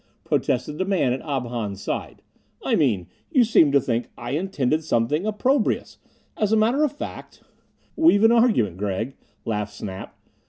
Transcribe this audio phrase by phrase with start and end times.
[0.23, 2.23] protested the man at Ob Hahn's side.
[2.63, 5.99] "I mean, you seem to think I intended something opprobrious.
[6.35, 7.43] As a matter of fact"
[7.95, 10.17] "We've an argument, Gregg," laughed Snap.